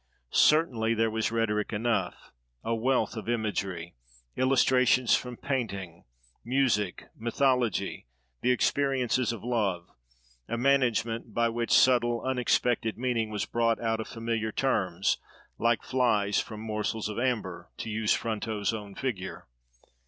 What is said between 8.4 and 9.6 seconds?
the experiences of